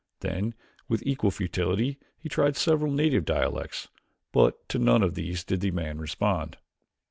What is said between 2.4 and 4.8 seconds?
several native dialects but to